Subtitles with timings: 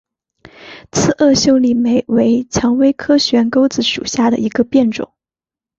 [0.91, 5.13] 刺萼秀丽莓为蔷薇科悬钩子属下的一个变种。